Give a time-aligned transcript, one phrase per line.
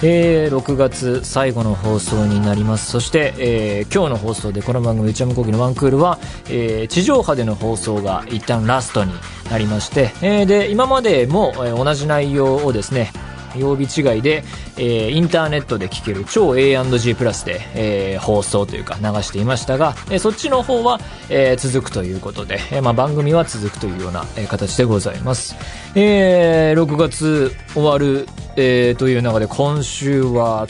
[0.00, 2.90] えー、6月最後の放送になります。
[2.90, 6.18] そして、えー今日の放送でこの番組内山講義のワンクールは、
[6.48, 9.12] えー地上波での放送が一旦ラストに
[9.50, 13.12] なりまして、えーで今までも、えー同じ内容をですね
[13.56, 14.44] 曜日違いで、
[14.76, 25.56] えーインターネットで聴ける超 A&G プラスで、えー放送というか流していましたが、えーそっちの方は、えー続くということで、えーまあ、番組は続くというような、えー形でございます。
[25.94, 28.26] えー6月終わる、
[28.56, 30.66] えーという中で今週は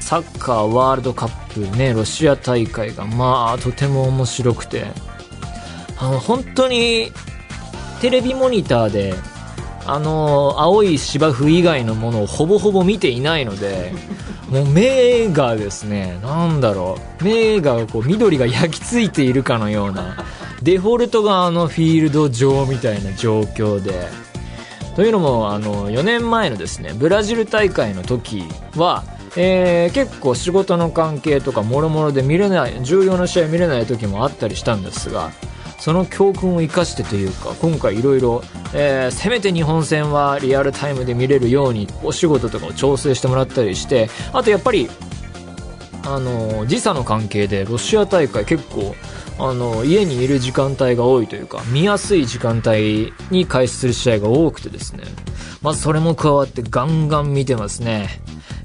[0.00, 4.86] サッカーワールドカップね、ロシア大会がまあとても面白くて、
[5.98, 7.12] あの本当に
[8.00, 9.14] テレビモニターで
[9.86, 13.92] あの青い芝生以外のものをほぼほぼ見ていないので
[14.48, 17.24] もう目がですねなんだろう。
[17.24, 20.16] 目がこう緑が焼き付いているかのような
[20.62, 24.08] デフォルトがあのフィールド上みたいな状況で。
[24.94, 28.44] というのもあの4年前のですねブラジル大会の時
[28.76, 29.04] は、
[29.36, 35.30] えー結構仕事の関係とかもろもろで見れない重要な試合見れない時もあったりしたんですが
[35.82, 38.44] その教訓を生かしてというか今回いろいろ
[39.10, 44.88] せめて日本戦はリアルタイムで見れるようにお仕事とかを調整してもらったりしてあとやっぱり
[46.04, 48.94] あの時差の関係でロシア大会結構
[49.40, 55.02] あの家にいる時間帯が多いというか見やすい時間帯に開始する試合が多くてですね。
[55.62, 58.08] まずそれも加わってガンガン見てますね、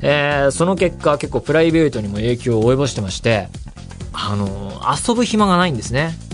[0.02, 3.50] えーその結果結構プライベートにも影響を及ぼしてまして
[4.14, 6.27] あの遊ぶ暇がないんですね。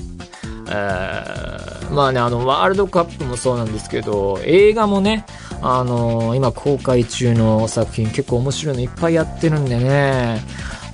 [1.91, 5.25] まあね、あの、ワールドカップもそうなんですけど、映画もね、
[5.61, 10.43] あの今公開中の作品結構面白いのいっぱいやってるんでね、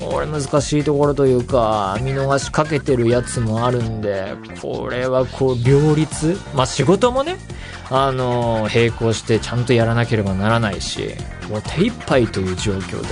[0.02, 7.38] 俺難しいところというか、見逃しかけてるやつもあるんで、これはこう、両立まあ仕事もね、
[7.90, 11.16] あの並行してちゃんとやらなければならないし、
[11.50, 13.08] もう手一杯という状況で、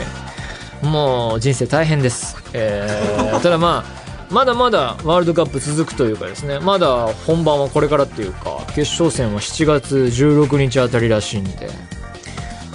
[0.88, 2.38] もう人生大変です。
[2.54, 11.70] えー、ただまあ、まだまだワールドカップ続くというかですね、まだ本番はこれからっていうか、決勝戦は7月16日あたりらしいんで、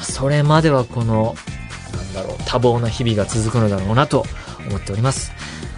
[0.03, 1.35] それまではこの、
[1.95, 4.25] なんだろう、多忙な日々が続くのだろうなと
[4.67, 5.33] 思っております。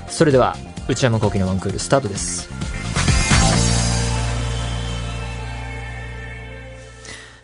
[0.08, 0.56] それでは、
[0.88, 2.63] 内山昂輝のワンクールスタートです。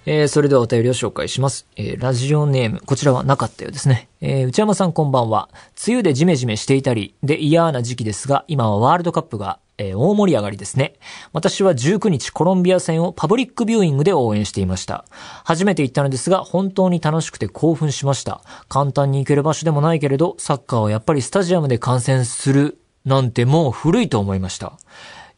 [0.07, 1.67] えーそれではお便りを紹介します。
[1.77, 4.09] えーラジオネーム、こちらはなかったようですね。
[4.21, 5.51] えー内山さんこんばんは。
[5.87, 10.95] 梅雨でジメジメしていたり、で嫌な時期ですが、今はワールドカップが、えー大盛り上がりですね。
[11.35, 15.05] 私は19日コロンビア戦をパブリックビューイングで応援していました。
[15.45, 18.41] 初めて行ったのですが、本当に楽しくて興奮しました。
[18.69, 24.79] 簡単に行ける場所でもないけれど、サッカーはやっぱりスタジアムで観戦するなんてもう古いと思いました。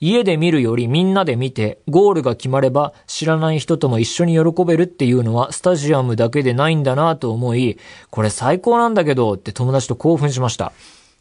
[0.05, 7.79] 家で見るよりみんなで見て、ゴールが決まれば知らない人とも一緒に喜べるっていうのはスタジアムだけでないんだなと思い、
[8.11, 10.73] これ最高なんだけどって友達と興奮しました。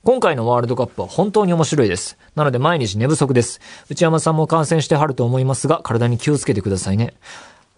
[0.03, 2.17] 今回のワールドカップは本当に面白いです。
[2.33, 3.61] なので毎日寝不足です。
[3.91, 7.13] 内山さんも観戦してはると思いますが、体に気をつけてくださいね。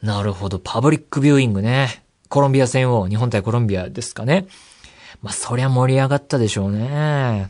[0.01, 2.05] なるほど、パブリックビューイングね。
[2.29, 4.47] コロンビア戦を、日本対コロンビアですかね。
[5.21, 7.49] まあ、そりゃ盛り上がったでしょうね。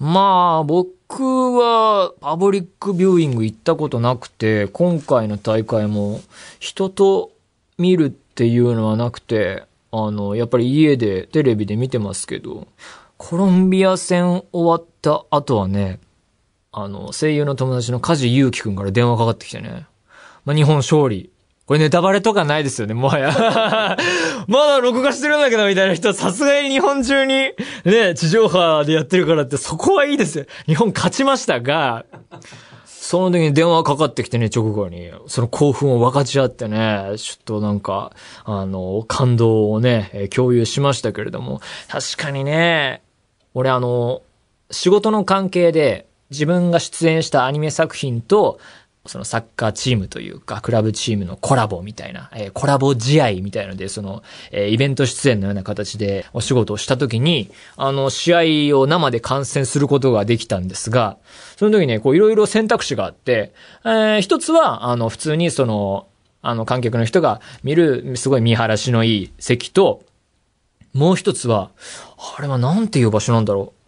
[0.00, 6.20] まあ、僕僕はパブリックビューイング行ったことなくて、今回の大会も
[6.60, 7.32] 人と
[7.78, 12.68] 見るっていうのはなくて、あの、やっぱり家でテレビで見てますけど、
[13.16, 15.98] コロンビア戦終わった後はね、
[16.70, 19.86] あの、声優の友達の梶裕貴くんから電話かかってきてね、
[20.44, 21.28] まあ、日本勝利。
[21.70, 23.30] これネタバレとかないですよね、もはや。
[24.48, 27.52] まだ録画してるんだけど、みたいな人はさすがに日本中に、
[27.84, 30.46] ね、地上波でやってるからって、そこはいいですよ。
[30.66, 32.06] 日本勝ちましたが、
[32.86, 38.10] その時に電話かかってきてね、直後に、その興奮を分かち合ってね、ちょっとなんか、
[38.44, 43.00] あの、感動をね、共有しましたけれども、確かにね、
[43.54, 44.22] 俺あの、
[44.72, 48.58] 仕事の関係で自分が出演したアニメ作品と、
[49.10, 54.22] そのサッカーチームというか、クラブチームのコラボみたいな、えーコラボ試合みたいので、その、
[54.52, 61.16] えーイベント出演のような形でお仕事をした時に、あの、試合を生で観戦することができたんですが、
[61.56, 63.52] その時ね、こういろいろ選択肢があって、
[63.84, 66.06] えー一つは、あの、普通にその、
[66.40, 70.04] あの、観客の人が見る、すごい見晴らしのいい席と、
[70.94, 71.70] もう一つは、
[72.38, 73.80] あれはなんていう場所なんだろう。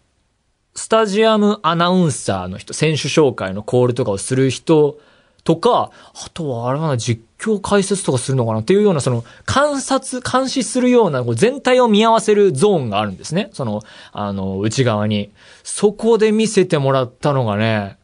[0.75, 4.99] スタジアムアナウンサーの人、選手紹介のコールとかをする人
[5.43, 13.49] とか、あとはあれはな、実況解説とかするのかなっていうような、その、観察、監視するような、こう全体を見合わせるゾーンがあるんですね。
[13.51, 13.81] その、
[14.13, 15.31] あの、内側に。
[15.63, 17.97] そこで見せてもらったのがね、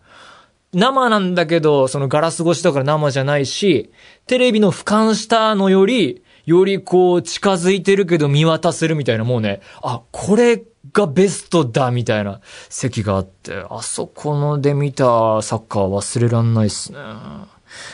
[0.74, 3.90] 生なんだけど、そのガラス越しだから生じゃないし、
[4.28, 10.62] テレビの俯瞰したのより、よりこう近づいてるけど見渡せるみたいなもうね、あ、これ
[10.94, 17.00] がベストだみたいな席があって、あそこので見たサッカー忘れらんないっすね。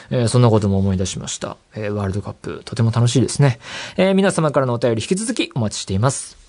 [0.09, 1.57] えー、そんなことも思い出しました。
[1.75, 3.59] えー、ワールドカップ、とても楽しいですね。
[3.97, 6.44] えー、皆様からのお便り引き続きお待ちしています。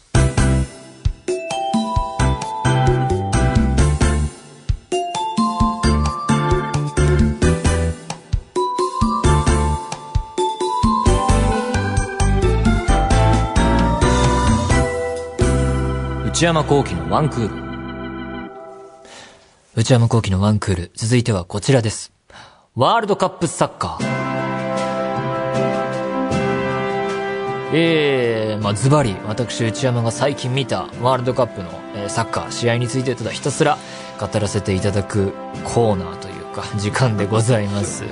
[16.36, 18.50] 内山幸喜のワンクール。
[19.74, 20.90] 内山幸喜のワンクール。
[20.94, 22.12] 続いてはこちらです。
[22.74, 24.04] ワールドカップサッカー。
[27.72, 33.78] えー、まあ、ズバリ、私、内山が最近見たワールドカップの、え、サッカー、試合についてただひたすら
[34.20, 35.32] 語らせていただく
[35.64, 38.04] コーナーというか、 時間でございます。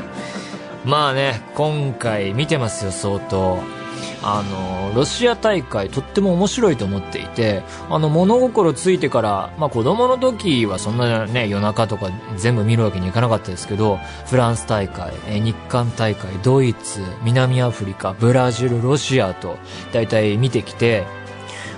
[0.87, 3.83] まあね、今回見てますよ、相当。
[4.22, 19.58] あの、ロシア大会とっても面白いと思っていて、あの、物心ついてから、まあ子供の時はそんなね、夜中とか全部見るわけにいかなかったですけど、フランス大会、え日韓大会、ドイツ、南アフリカ、ブラジル、ロシアと、
[19.92, 21.04] 大体見てきて、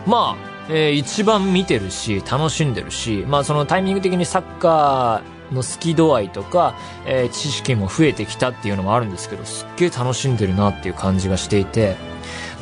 [0.07, 6.75] まあ、えー、一番見てるし、楽しんでるし、まあそのタイミング的にサッカーの好き度合いとか、
[7.07, 11.97] えー、知識も増えてきたっていうのもあるんですけど、すっげえ楽しんでるなっていう感じがしていて、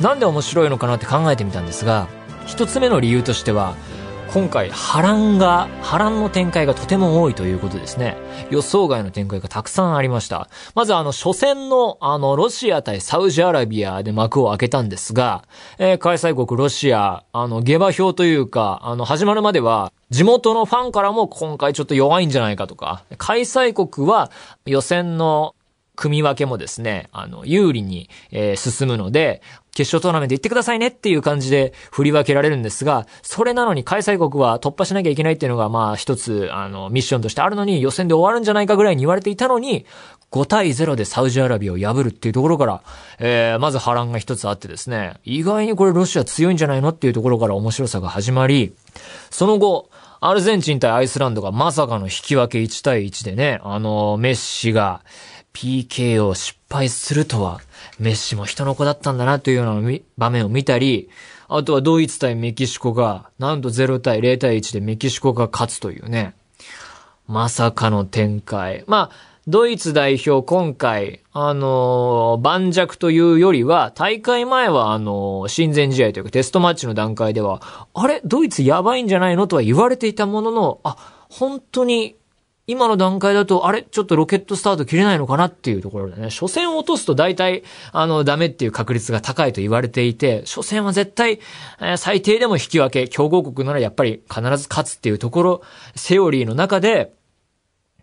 [0.01, 2.07] なんで面白いのかなって考えてみたんですが、
[2.45, 3.75] 一つ目の理由としては、
[4.33, 8.17] 今回波乱が、波乱の展開がとても多いということですね。
[8.49, 10.49] 予想外の展開がたくさんありました。
[10.73, 15.45] まずあの、初戦のあの、ロシア対サウジアラビアで幕を開けたんですが、
[15.77, 24.31] えー、開催国ロシア、あの、下馬評というか、あの、始まるまでは、地元のファンからも今回ちょっと弱いんじゃないかとか、開催国は
[24.65, 25.55] 予選の
[25.95, 29.41] 組み分けもですね、あの、有利に、えー、進むので、
[29.75, 39.85] 決勝トーナメント行ってくださいねっていう感じで振り分けられるんですが、それなのに開催国は突破しなきゃいけないっていうのが、まあ一つ、あの、ミッションとしてあるのに予選で終わるんじゃないかぐらいに言われていたのに、
[40.31, 42.83] 5対0でサウジアラビアを破るっていうところから、
[43.19, 48.73] えー、まず波乱が一つあってですね、意外にこれロシア強いんじゃないのっていうところから面白さが始まり、
[49.29, 49.89] その後、
[50.21, 55.01] アルゼンチン対アイスランドがまさかの引き分け1対1でね、あの、メッシが
[55.55, 57.61] PK を失敗するとは、
[57.97, 61.09] メッシも人の子だったんだなというような場面を見たり、
[61.47, 66.35] あとはドイツ対メキシコが、なんと0対0対1でメキシコが勝つというね。
[67.27, 68.83] まさかの展開。
[68.87, 77.61] まあ、ドイツ代表今回、あの、盤石というよりは、大会前はあの、親善試合というかテストマッチの段階では、
[77.93, 78.21] あれ？
[78.25, 79.47] ドイツやばいんじゃないの？
[79.47, 80.97] とは言われていたものの、あ、
[81.29, 82.15] 本当に
[82.67, 83.83] 今の段階だと、あれ？
[83.83, 91.39] ちょっとロケットスタート切れないのかなっていうところでね、初戦を落とすと大体、あの、ダメっていう確率が高いと言われていて、初戦は絶対、
[91.79, 95.61] えー、最低でも引き分け、強豪国ならやっぱり必ず勝つっていうところ、
[95.95, 97.13] セオリーの中で、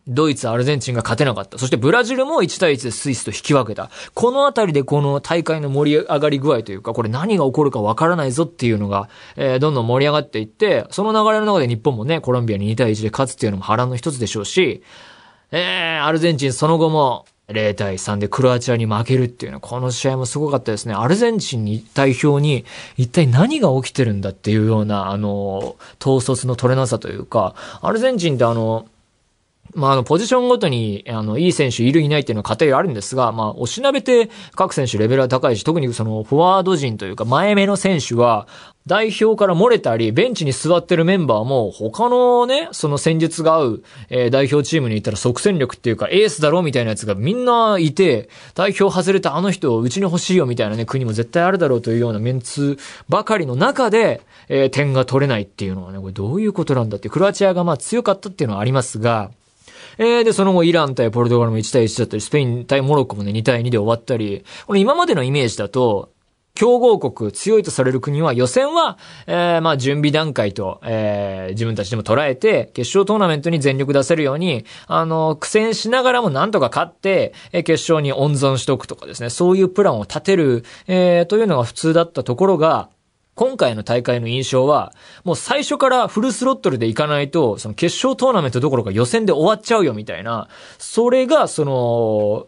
[0.08, 1.58] ドイツ、アルゼンチンが勝てなかった。
[1.58, 3.90] そしてブラジルも1対1でスイスと引き分けた。
[4.14, 14.82] このあたりでこの大会の盛り上がり具合というか、これ何が起こるかわからないぞっていうのが、えー、どんどん盛り上がっていって、その流れの中で日本もね、コロンビアに2対1で勝つっていうのも波乱の一つでしょうし、
[15.52, 20.94] えー、アルゼンチンその後も、0対3でクロアチアに負けるっていうのは、この試合もすごかったですね。
[20.94, 22.64] アルゼンチンに代表に
[22.96, 28.86] 一体何が起きてるんだっていうような、あの、統率の取れなさというか、アルゼンチンってあの、
[29.74, 38.46] まあ、あの、ポジションごとに、あの、いい選手いるいないっていうのは偏りあるんですが、まあ、おしなべて各選手レベルは高いし、特にその、フォワード陣というか、前目の選手は、
[38.86, 52.76] 代表から漏れたり、ベンチに座ってるメンバーも、他のね、その戦術が合う、えー、代表チームに行ったら即戦力っていうか、エースだろうみたいなやつがみんないて、代表外れたあの人をうちに欲しいよみたいなね、国も絶対あるだろうというようなメンツ
[53.08, 59.30] ばかりの中で、えー、点が取れないっていうのはね、これどういうことなんだって、クロアチアがまあ強かったっていうのはありますが、
[59.98, 66.12] えー、で、その後イラン対ポルトガルも1対1だったり、スペイン対モロッコもね、2対2で終わったり、これ今までのイメージだと、
[66.54, 82.90] 強豪国、強いとされる国は予選は、えー、まあ準備段階と、えー、自分たちでも捉えて、決勝トーナメントに全力出せるように、あの、苦戦しながらもなんとか勝って、え、決勝に温存しておくとかですね、そういうプランを立てる、えー、というのが普通だったところが、
[83.34, 84.92] 今回の大会の印象は、
[85.24, 90.48] もう最初からフルスロットルでいかないと、その決勝トーナメントどころか予選で終わっちゃうよみたいな、
[90.78, 92.46] それがその、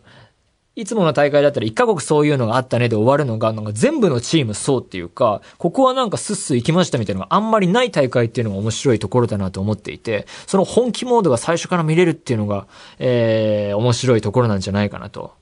[0.76, 12.66] いつもの大会だったら一カ国そういうのがあったねで終わるのが、なんか全部のチームそうっていうか、ここはなんかスッス行きましたみたいなのがあんまりない大会っていうのが面白いところだなと思っていて、その本気モードが最初から見れるっていうのが、
[12.98, 15.32] えー、面白いところなんじゃないかなと。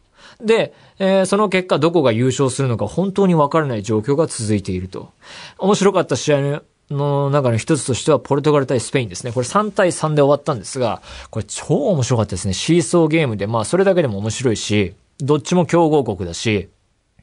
[0.44, 5.10] で、えー、その結果どこが優勝するのか本当にわからない状況が続いていると。
[5.58, 9.32] 面白かった試合の中の一つとしては、ポルトガル対スペインですね。
[9.32, 12.54] これ3対3で終わったんですが、これ超面白かったですね。
[12.54, 16.68] シーソーゲームで、まあそれだけでも面白いし、どっちも強豪国だし、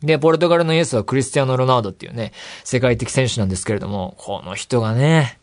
[0.01, 2.31] で、ポルトガルのイエスはクリスティアーノ・ロナウドっていうね、
[2.63, 5.39] 世界的選手なんですけれども、この人がね、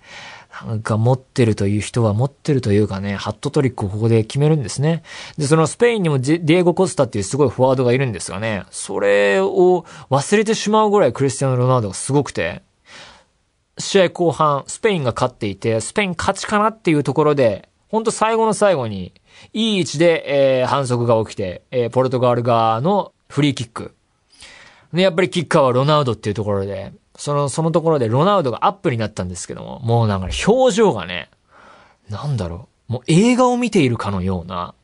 [0.64, 5.02] なんか持ってるという人は持ってるというかね、ハットトリックをここで決めるんですね。
[5.36, 12.62] で、そのスペインにもディエゴ・コスタっていうすごいフォワードがいるんですがね、それを忘れてしまうぐらいクリスティアーノ・ロナウドがすごくて、
[13.78, 19.12] 試合後半、スペインが勝っていて、スペイン勝ちかなっていうところで、ほんと最後の最後に、
[19.52, 23.94] いい位置で、えー、反則が起きて、えー、ポルトガル側のフリーキック。
[24.92, 31.30] で、やっぱりキッカーはロナウドっていうところで、その、そのところでロナウドがアップになったんですけども、もうなんか、表情がね、
[32.08, 34.74] なんだろう、もう映画を見ているかのような、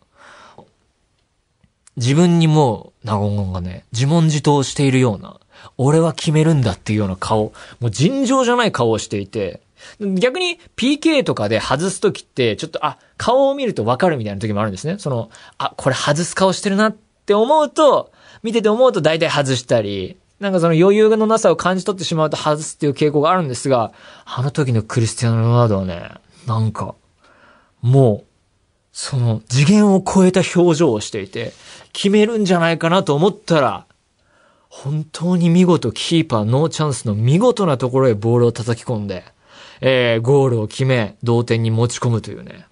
[1.97, 5.41] 自分にもう、ナゴンがね、自問自答しているような、
[5.77, 9.61] 俺は決めるんだっていうような顔、もう尋常じゃない顔をしていて、
[10.01, 14.97] 逆に PK とかで外すときって、ちょっと、あ、顔を見るとわかるみたいな時もあるんですね。
[14.99, 16.97] その、あ、これ外す顔してるなっ
[17.27, 18.11] て思うと、
[18.43, 23.93] 見てて思うと大体外したり、なんかその余裕のなさを感じ取ってしまうと外すっていう傾向があるんですが、
[24.25, 26.11] あの時のクリスティアーノ・ロナウドはね、
[26.49, 26.97] なんか、
[27.81, 28.25] もう、
[28.93, 31.53] その次元を超えた表情をしていて、
[31.93, 33.87] 決めるんじゃないかなと思ったら、
[34.69, 39.23] 本当に見事キーパーノーチャンスの見事なところへボールを叩き込んで、
[39.81, 42.67] えー、ゴールを決め、同点に持ち込むというね。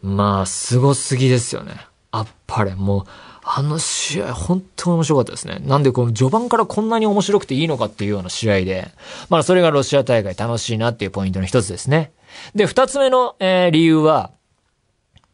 [0.00, 1.74] まあ、凄すぎですよね。
[2.12, 2.74] あっぱれ。
[2.74, 3.04] もう、
[3.50, 5.58] あの試合、本当に面白かったですね。
[5.64, 8.88] なんで、この序盤からこんなに面白くていいのかっていうような試合で、
[9.30, 12.12] まあ、それがロシア大会楽しいなっていうポイントの一つですね。
[12.54, 14.32] で、二つ目の、えー、理由は、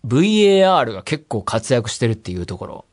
[0.06, 2.85] VAR が結構活躍してるっていうところ。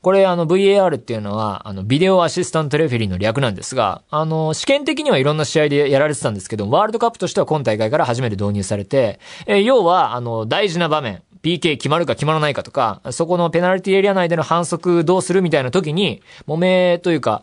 [0.00, 17.42] これあの VAR っていうのは、あのビデオアシスタントレフェリーの略なんですが、あの試験的にはいろんな試合でやられてたんですけど、ワールドカップとしては今大会から初めて導入されて、えー、要はあの大事な場面、PK 決まるか決まらないかとか、そこのペナルティエリア内での反則どうするみたいな時に、揉めというか、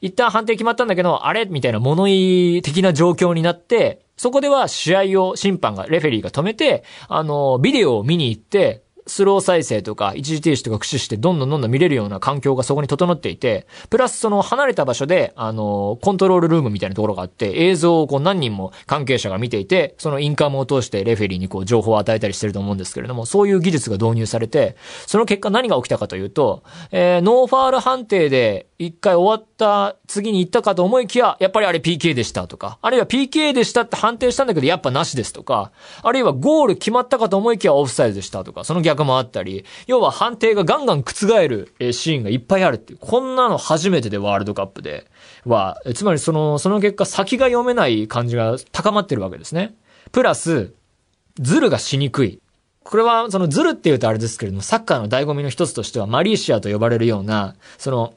[0.00, 1.46] 一旦判定決まったんだけど、あれ？
[1.46, 35.70] みたいな物言い的な状況になって、そこでは試合を審判が、レフェリーが止めて、あの、ビデオを見に行って、スロー再生とか一時停止とか駆使してどんどんどんどん見れるような環境がそこに整っていて、プラスその離れた場所で、あの、コントロールルームみたいなところがあって、映像をこう何人も関係者が見ていて、そのインカムを通してレフェリーにこう情報を与えたりしてると思うんですけれども、そういう技術が導入されて、その結果何が起きたかというと、えー、ノーファール判定で一回終わった次に行ったかと思いきや、やっぱりあれ PK でしたとか、あるいは PK でしたって判定したんだけど、やっぱなしですとか、
[36.02, 45.06] あるいはゴール決まったかと思いきやオフサイドでしたとか、その逆もあったり、要は判定がガンガン覆るシーンがいっぱいあるっていう、こんなの初めてでワールドカップで
[45.46, 49.74] は、つまりその、その結果先が読めない感じが高まってるわけですね。
[50.10, 50.72] プラス、
[51.38, 52.40] ズルがしにくい。
[52.82, 58.14] これは、そのズルって言うとあれですけれども、サッカーの醍醐味の一つとしては、マリーシアと呼ばれるような、その、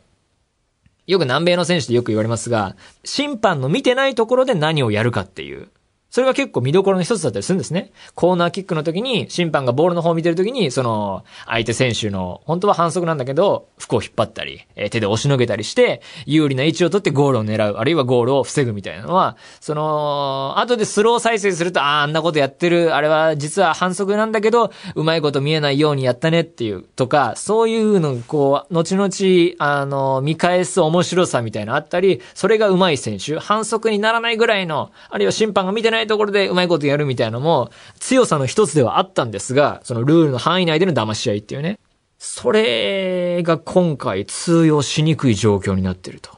[1.07, 5.69] よく南米の選手でよく言われますが、審判の見てないところで何をやるかっていう。
[6.09, 7.91] それが結構見どころの一つだったりするんですね。
[8.15, 41.79] コーナーキックの時に、審判がボールの方を見てる時に、その、相手選手の、本当は反則なんだけど、服を引っ張ったり、え、手で押しのげたりして、有利な位置を取ってゴールを狙う、あるいはゴールを防ぐみたいなのは、その、後でスロー再生すると、ああ、あんなことやってる、あれは実は反則なんだけど、うまいこと見えないようにやったねっていう、とか、そういうの、こう、後々、あの、見返す面白さみたいなあったり、それがうまい選手、反則にならないぐらいの、あるいは審判が見てないないところでうまいことやるみたいなのも、強さの一つではあったんですが、そのルールの範囲内での騙し合いっていうね。
[42.19, 46.31] それが今回通用しにくい状況になってると。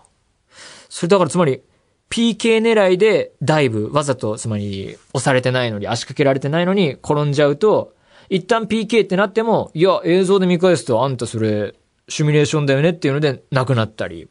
[0.90, 1.62] それだからつまり、
[2.10, 7.94] PK 狙いでダイブ、わざと、つまり、押されてないのに、足掛けられてないのに転んじゃうと、
[8.30, 11.76] 一旦 PK ってなっても、いや、映像で見返すとあんたそれ、
[12.08, 14.28] シミュレーションだよねっていうので、なくなったり。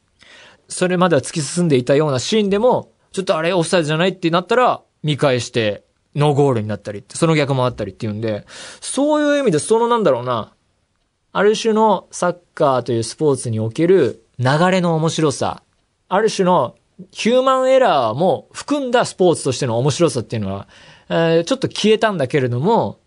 [0.69, 8.45] それまでは突き進んでいたようなシーンでも、ちょっとあれオフサイドじゃないってなったら、見返して、ノーゴールになったりって、その逆もあったりっていうんで、
[8.81, 10.53] そういう意味で、そのなんだろうな、
[11.33, 15.63] ある種のサッカーというスポーツにおける流れの面白さ、
[16.09, 16.75] ある種の
[17.13, 20.67] ヒューマンエラーも含んだスポーツとしての面白さっていうのは、
[21.09, 22.99] えー、ちょっと消えたんだけれども、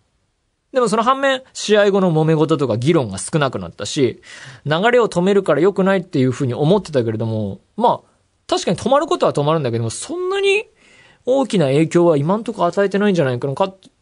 [0.71, 4.21] でもその反面、試合後の揉め事とか議論が少なくなったし、
[4.65, 8.09] 流れを止めるから良くないっていうふうに思ってたけれども、まあ、
[8.47, 10.65] 確かに止まることは止まるんだけども、そんなに
[11.25, 13.47] 大きな影響は今んとこ与えてないんじゃないか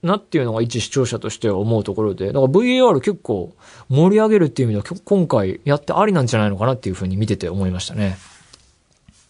[0.04, 3.54] なっていうのが一視聴者としては思うところで、だから VAR 結構
[3.90, 8.18] 盛り上げるっていう意味では今回やってありなんじゃないのかなっていうふうに見てて思いましたね。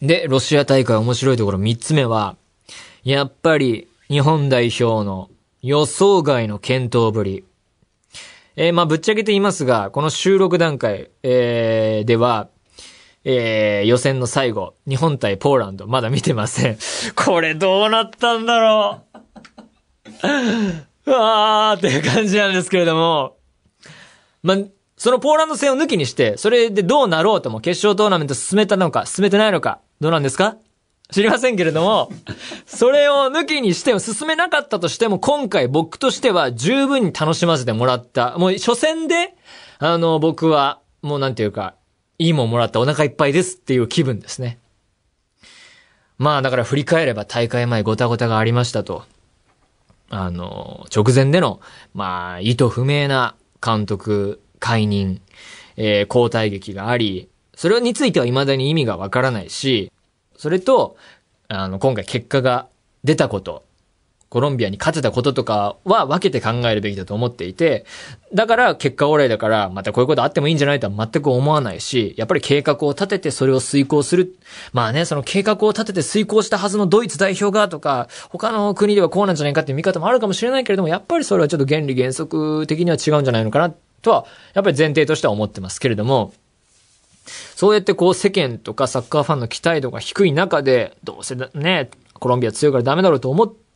[0.02, 2.36] で、ロシア大会面白いところ三つ目は、
[3.04, 5.30] やっぱり日本代表の
[5.62, 7.44] 予想外の検討ぶり。
[8.56, 12.50] えー、まあ、ぶっちゃけて言いますが、この収録段階、えー、では、
[13.26, 16.78] えー、予選の最後、日本対ポーランド、まだ見てません。
[17.16, 19.20] これどうなったんだろう
[21.06, 23.36] うわーっていう感じなんですけれども、
[24.44, 24.58] まあ、
[24.98, 30.56] そのポーランド戦を抜きにして、それでどうなろうとも決勝トーナメント進めたのか、進めてないのか、どうなんですか？
[31.12, 32.12] 知りませんけれども、
[32.68, 38.38] それを抜きにしても進めなかったとしても、今回僕としては十分に楽しませてもらった。
[38.38, 39.34] もう初戦で、
[39.80, 41.74] あの、僕は、もうなんていうか、
[42.20, 44.60] いいもんもらったお腹いっぱいですっていう気分ですね。
[46.18, 49.06] まあだから振り返れば大会前ごたごたがありましたと。
[50.10, 51.62] あの、直前での、
[51.94, 55.22] まあ、意図不明な監督解任、
[55.78, 59.92] えー、交代劇があり、それについては未だに意味がわからないし、
[60.36, 60.98] それと、
[61.48, 62.68] あの、今回結果が
[63.04, 63.64] 出たこと、
[64.30, 67.86] コロンビアに勝てたこととかは分けて考えるべきだと思っていて、
[68.32, 74.36] だから結果オーライだから、またこういうことあってもいいんじゃないとは全く思わないし、やっぱり計画を立ててそれを遂行する。
[74.72, 86.34] まあね、その計画を立てて遂行したはずのドイツ代表がとか、他の国ではこうなんじゃないかっていう見方もあるかもしれないけれども、やっぱりそれはちょっと原理原則的には違うんじゃないのかなとは、やっぱり前提としては思ってますけれども、
[87.56, 93.69] そうやってこう世間とかサッカーファンの期待度が低い中で、どうせね、コロンビア強いからダメだろうと思って、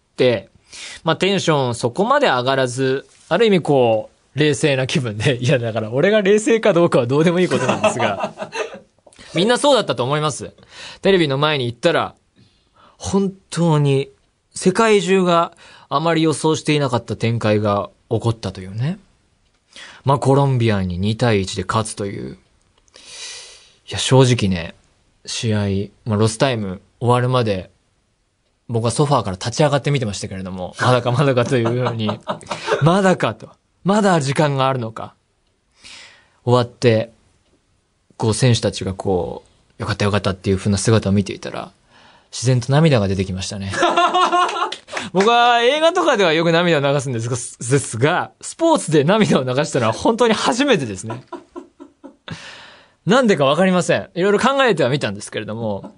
[1.03, 8.33] まあテンションそこまで上がらず、ある意味こう、冷静な気分で、 いやだから俺が冷静かどうかはどうでもいいことなんですが、
[9.35, 10.53] みんなそうだったと思います。
[11.01, 12.15] テレビの前に行ったら、
[12.97, 14.09] 本当に
[14.53, 15.57] 世界中が
[15.89, 18.99] あまり予想していなかった展開が起こったというね。
[20.05, 22.37] まあコロンビアに2対1で勝つという。
[23.89, 24.75] いや、正直ね、
[25.25, 25.59] 試合、
[26.05, 27.69] まあ、ロスタイム終わるまで、
[28.69, 32.09] 僕はソファーから立ち上がって見てましたけれども、 まだかまだかというように、
[32.81, 33.49] まだかと。
[33.83, 35.13] まだ時間があるのか。
[36.45, 37.11] 終わって、
[38.17, 39.43] こう選手たちがこ
[39.79, 41.71] う、よかったよかったっていう風な姿を見ていたら、
[42.31, 43.71] 自然と涙が出てきましたね。
[45.11, 47.29] 僕は映画とかではよく涙を流すんです
[47.69, 51.23] ですが、スポーツで涙を流したのは本当に初めてですね。
[53.05, 54.09] なんでかわかりません。
[54.15, 55.93] いろいろ考えてはみたんですけれども、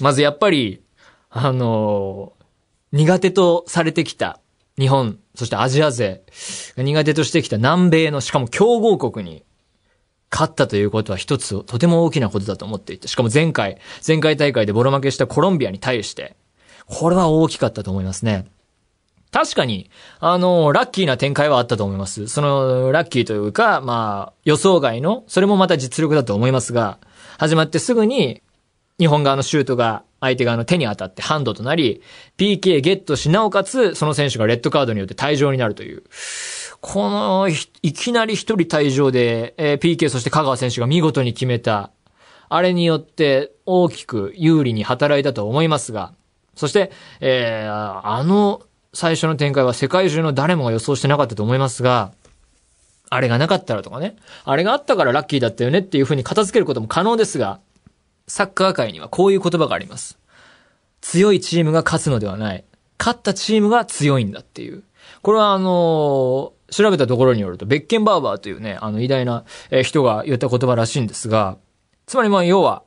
[0.00, 0.82] まずやっぱり、
[1.38, 2.32] あの、
[2.92, 4.40] 苦手とされてきた
[4.78, 6.22] 日本、そしてアジア勢
[6.78, 9.44] 苦手としてきた南米の、しかも強豪国に
[10.30, 16.36] 勝ったということは一つとても大きなことだと思っていて、しかも前回、前回大会でボロ負けしたコロンビアに対して、
[16.86, 18.46] これは大きかったと思いますね。
[19.30, 22.28] 確かに、あの、ラッキーな展開はあったと思います。
[22.28, 26.98] その、ラッキーというか、まあ、予想外の、それもまた実力だと思いますが、
[27.36, 28.40] 始まってすぐに、
[28.98, 32.02] 日本側のシュートが相手側の手に当たってハンドとなり、
[32.38, 36.04] PK ゲットし、なおかつ、その選手がレッドカードによって退場になるという。
[36.80, 37.48] この、
[37.82, 41.90] いきなり一人退場で、えー、PK そして香川選手が見事に決めた。
[42.48, 46.12] あれによって大きく有利に働いたと思いますが、
[46.54, 48.62] そして、えー、あの
[48.94, 52.12] 最初の展開は世界中の誰もが予想してなかったと思いますが、
[53.08, 57.60] あれがなかったらとかね、あれがあったからラッキーだったよねっていう風に片付けることも可能ですが、
[58.28, 60.18] サッカー界にはこういう言葉があります。
[61.00, 62.64] 強いチームが勝つのではない。
[62.98, 64.82] 勝ったチームが強いんだっていう。
[65.22, 69.44] これはあのー、調べたところによると、ベッケンバーバーというね、あの偉大な
[69.84, 71.58] 人が言った言葉らしいんですが、
[72.06, 72.82] つまりまあ要は、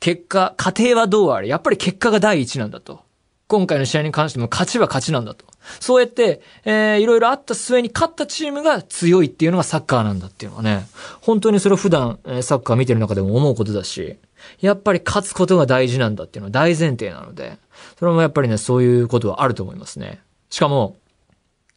[0.00, 3.05] 結果、過程はどうあれ、やっぱり結果が第一なんだと。
[3.48, 5.46] 今回の試合に関しても勝ちは勝ちなんだと。
[5.80, 10.86] そうやって、えー、いろいろあった末に勝ったチームが強いっていうのがサッカーなんだっていうのはね、
[11.20, 14.18] 本当にそれを普段、えー、サッカー見てる中でも思うことだし、
[14.60, 17.58] やっぱり勝つことが大事なんだっていうのは大前提なので、
[17.98, 20.20] それもやっぱりね、そういうことはあると思いますね。
[20.50, 20.96] しかも、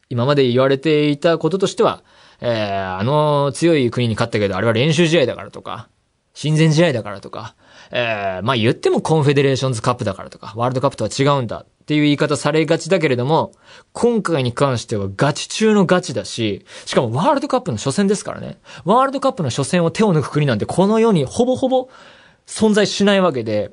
[0.09, 2.03] 今まで言われていたこととしては、
[2.41, 5.87] えー、あの強い国に勝ったけど、あれは練習試合だからとか、
[6.33, 7.55] 親善試合だからとか、
[7.91, 13.51] えー、まあ言ってもコンフェデレーションズカップだからとか、ワールドカップとは違うんだっていう言い方されがちだけれども、
[13.93, 18.59] 今回に関してはガチ中のガチだし、しかもワールドカップの初戦ですからね。
[18.85, 21.89] ワールドカップの初戦を手を抜く国なんてこの世にほぼほぼ
[22.45, 23.71] 存在しないわけで、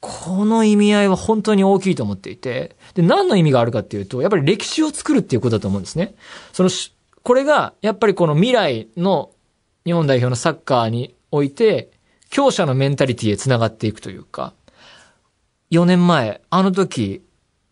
[0.00, 6.14] この意味合いは本当に大きいと思っていて、で、何の意味があるかっていうと、やっぱり歴史を作るっていうことだと思うんですね。
[6.52, 9.32] そのし、これが、やっぱりこの未来の
[9.84, 11.90] 日本代表のサッカーにおいて、
[12.36, 14.52] 強者のメンタリティへ繋がっていくというか、
[15.70, 17.22] 4年前、あの時、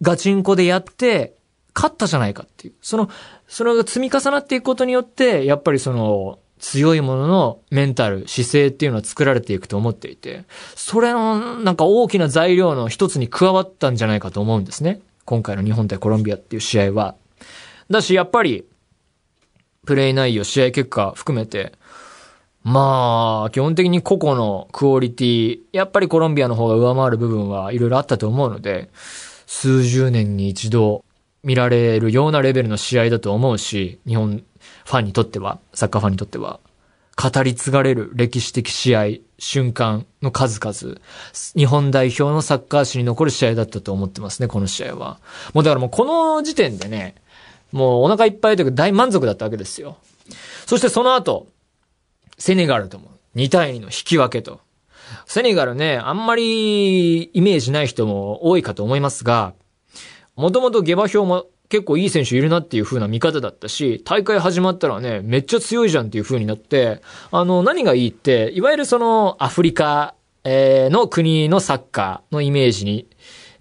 [0.01, 1.37] ガチンコでやって、
[1.75, 2.75] 勝ったじゃないかっていう。
[2.81, 3.11] その、
[3.47, 15.03] それが積み重なっていくことによって、やっぱりその、強いもののメンタル、姿勢っていうのは作られていくと思っていて、それのなんか大きな材料の一つに加わったんじゃないかと思うんですね。
[15.27, 17.17] 今回の日本対コロンビアっていう試合は。
[17.91, 18.65] だし、やっぱり、
[19.85, 21.75] プレイ内容、試合結果含めて、
[22.65, 28.89] まあ、基本的に個々のクオリティ、やっぱりコロンビアの方が上回る部分はいろいろあったと思うので、
[29.47, 31.05] 数十年に一度
[31.43, 34.43] 見られるようなレベルの試合だと思うし、日本
[34.87, 36.59] ファンにとっては、サッカーファンにとっては、
[37.17, 39.07] 語り継がれる歴史的試合、
[39.39, 40.99] 瞬間の数々、
[41.55, 45.19] 日本代表のサッカー史に残る試合だったと思ってますね、この試合は。
[45.53, 47.15] もうだからもうこの時点でね、
[47.73, 49.99] もうお腹いっぱいというか大満足だったわけですよ。
[50.67, 51.47] そしてその後、
[52.45, 54.61] セネガルとも2対2の引き分けと。
[55.25, 59.55] セネガルね、あんまりイメージない人も多いかと思いますが、
[60.37, 73.09] もともと下馬評も結構いい選手いるなっていう風な見方だったし、大会始まったらね、めっちゃ強いじゃんっていう風になって、あの、何がいいって、いわゆるそのアフリカ、え、の国のサッカーのイメージに、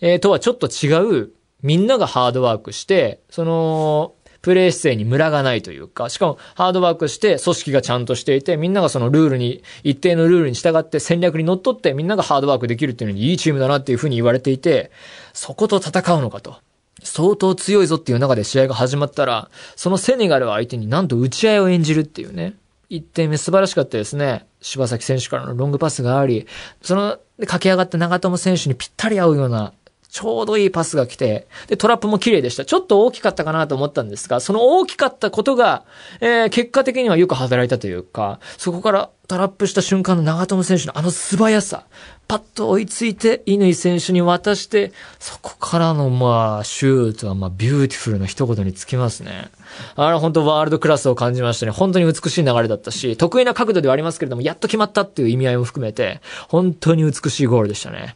[0.02, 14.92] えー、とはちょっと違う、みんながハードワークして、その、プレイ姿勢にムラがないというか、しかもハードワークして組織がちゃんとしていて、みんながそのルールに、一定のルールに従って戦略に乗っ取ってみんながハードワークできるっていうのにいいチームだなっていうふうに言われていて、
[15.32, 16.58] そこと戦うのかと。
[17.04, 22.56] 相当強いぞっていう中で試合が始まったら、そのセネガルを相手になんと打ち合いを演じるっていうね。
[22.90, 24.46] 一点目素晴らしかったですね。
[24.62, 26.48] 柴崎選手からのロングパスがあり、
[26.82, 29.72] その駆け上がった長友選手にぴったり合うような
[30.14, 32.66] ちょうどいいパスが来て、で、トラップも綺麗でした。
[32.66, 35.86] ちょっと大きかったかなと思ったんですが、その大きかったことが、
[36.22, 41.88] えー、結果的にはよく働いたというか、そこからトラップした瞬間の長友選手のあの素早さ、
[42.28, 49.50] パッと追いついて、乾選手に渡して、そこからの、まあ、シュートは、まあ、ビューティフルの一言につきますね。
[49.96, 51.72] あれ、本当ワールドクラスを感じましたね。
[51.72, 58.16] 本当に美しい流れだったし、得意な角度ではありますけれども、やっと決まったっていう意味合いも含めて、本当に美しいゴールでしたね。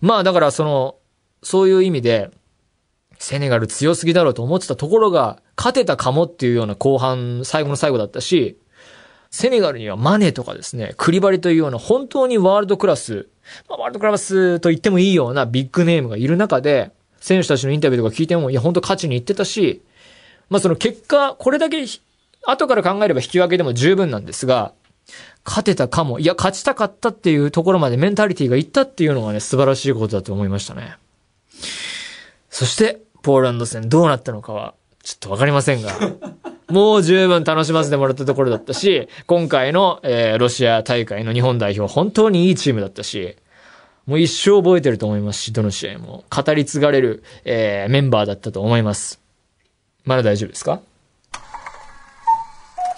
[0.00, 0.94] まあ、だからその、
[1.42, 2.30] そういう意味で、
[3.18, 8.58] セネガル強すぎだろうと思ってたところが、勝てたかもっていうような後半、最後の最後だったし、
[9.30, 13.28] セネガルにはマネとかですね、クリバリというような本当にワールドクラス、
[13.68, 19.82] まあ、ワールドクラスと言ってもいいようなビッグネームがいる中で、選手たちのインタビューとか聞いても、いや、本当勝ちに行ってたし、
[20.48, 21.84] まあその結果、これだけ、
[22.46, 24.72] 後から考えれば引き分けでも十分なんですが、
[25.44, 30.96] 勝てたかも、いや、勝ちたかったっていうところまでメンタリティがいったっていうのがね、素晴らしいことだと思いましたね。
[32.50, 35.92] そして、ポーランド戦どうなったのかは、ちょっとわかりませんが、
[36.68, 43.36] もう十分楽しませてもらったところだったし、今回の、えー、ロシア大会の日本代表、本当にいいチームだったし、
[44.06, 46.24] もう一生覚えてると思いますし、どの試合も。
[46.34, 49.20] 語り継がれる、えー、メンバーだったと思います。
[50.04, 50.80] まだ大丈夫ですか？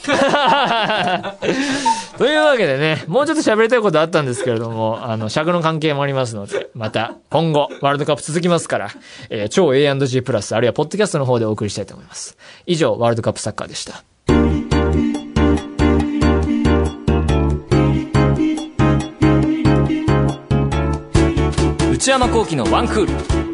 [2.17, 8.91] というわけでね、もうちょっと喋りたいことあったんですけれども、あの、尺の関係もありますので、また今後、ワールドカップ続きますから、
[9.29, 12.37] えー、超 A&G プラス、あるいはポッドキャストの方でお送りしたいと思います。
[12.67, 14.03] 以上、ワールドカップサッカーでした。
[21.93, 23.50] 内山幸喜のワンクール。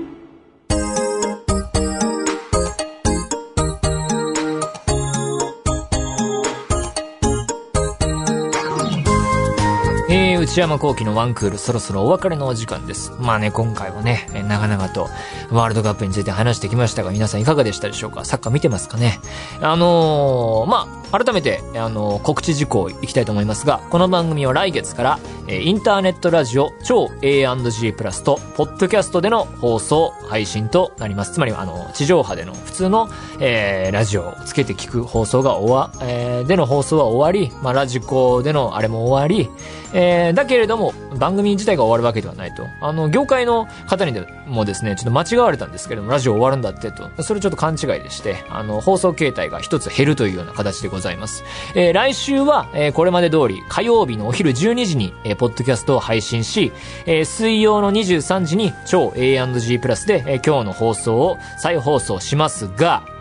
[10.47, 13.13] 内山幸喜のワンクール、そろそろお別れのお時間です。
[13.19, 15.09] まあね、今回はね、長々と
[15.51, 18.25] ワールドカップについて話してきましたが、皆さんいかがでしたでしょうか？
[18.25, 19.19] サッカー見てますかね？
[19.61, 31.33] あのー、まあ、改めて、あのー、告知事項いきたいと思いますが、この番組は来月から、えインターネットラジオ超 A&G プラスと、ポッドキャストでの放送、配信となります。
[31.33, 33.09] つまり、あの、地上波での普通の、
[33.41, 39.51] えー、ラジオをつけて聞く放送が終わ、えー、での放送は終わり、まあ、ラジコでのあれも終わり、
[39.99, 42.69] えー、だけれども、番組自体が終わるわけではないと。
[42.83, 44.13] あの、業界の方に
[44.47, 47.11] もですね、ちょっと間違われたんですけれども、ラジオ終わるんだってと。
[47.23, 51.45] それちょっと勘違いでして、あの、放送形態が一つ減るというような形でございます。
[51.75, 56.73] えー、来週は、えー、これまで通り、火曜日のお昼12時に、えー、ポッドキャストを配信し、
[57.07, 63.16] えー、水曜の23時に超 A&G プラスで、えー、今日の放送を再放送しますが、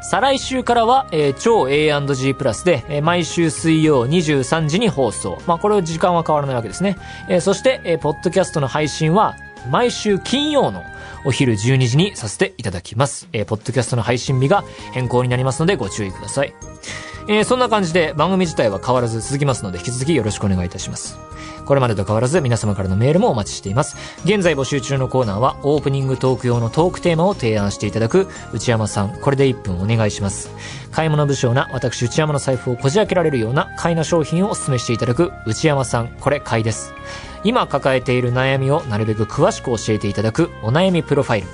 [0.00, 5.38] 再来週からは、えー超 A&G プラスで、えー毎週水曜23時に放送。
[5.46, 6.96] まあ、これは時間は変わらないわけですね。
[7.28, 9.36] えーそして、えーポッドキャストの配信は、
[9.70, 10.84] 毎週金曜の
[11.24, 13.28] お昼12時にさせていただきます。
[13.32, 16.54] えーポッドキャストの配信日が変更になりますのでご注意ください。
[17.30, 21.18] えーそんな感じで番組自体は変わらず続きますので、引き続きよろしくお願いいたします。
[21.66, 23.98] これまでと変わらず皆様からのメールもお待ちしています。
[24.24, 30.50] 現在募集中のコーナーはオープニングトーク用のトークテーマを提案していただく内山さん、これで1分お願いします。
[30.90, 36.94] 買い物不詳な私内山の財布をこじ開けられるような買いの商品をお勧めしていただく内山さん、これ買いです。
[37.44, 41.46] 今抱えている悩みをなるべく詳しく教えていただくお悩みプロファイル。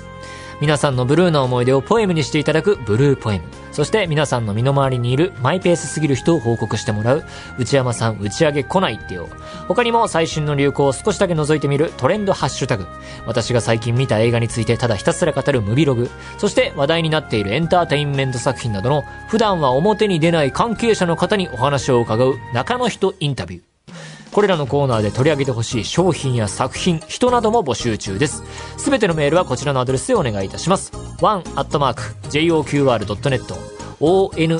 [0.61, 3.64] 皆さんのブルーな思い出をポエムにしていただくブルーポエム。
[3.75, 7.25] そして皆さんの身の回りにいるマイペースすぎる人を報告してもらう
[7.59, 9.27] 内山さん打ち上げ来ないってよ。
[9.67, 12.87] 他にも最新の流行を少しだけ覗いてみるトレンドハッシュタグ。
[13.25, 16.09] 私が最近見た映画についてただひたすら語るムビログ。
[16.37, 23.74] そして話題になっているエンターテインメント作品などの普段は表に出ない関係者の方にお話を伺う中の人インタビュー。
[24.35, 28.43] これらのコーナーで取り上げてほしい商品や作品、人なども募集中です。
[28.75, 30.91] すべてのメールはこちらのアドレスでお願いいたします。
[31.21, 31.45] one.joqr.net
[34.01, 34.51] one.joqr.net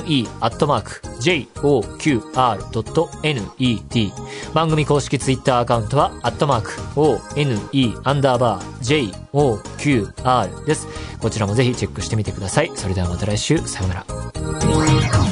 [4.54, 10.88] 番組公式ツイッターアカウントは、アットマーク、one, アンダーバー、joqr です。
[11.18, 12.72] こちらもぜひチェックしてみてください。
[12.74, 15.25] それではまた来週、さようなら。